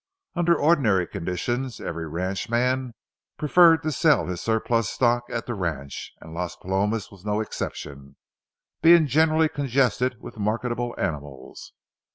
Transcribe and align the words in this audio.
Under 0.33 0.55
ordinary 0.55 1.05
conditions, 1.05 1.79
every 1.79 2.07
ranchman 2.07 2.95
preferred 3.37 3.83
to 3.83 3.91
sell 3.91 4.25
his 4.25 4.41
surplus 4.41 4.89
stock 4.89 5.25
at 5.29 5.45
the 5.45 5.53
ranch, 5.53 6.11
and 6.19 6.33
Las 6.33 6.55
Palomas 6.55 7.11
was 7.11 7.23
no 7.23 7.39
exception, 7.39 8.15
being 8.81 9.05
generally 9.05 9.47
congested 9.47 10.19
with 10.19 10.39
marketable 10.39 10.95
animals. 10.97 11.73